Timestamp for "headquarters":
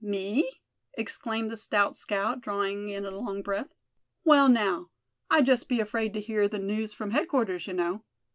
7.11-7.67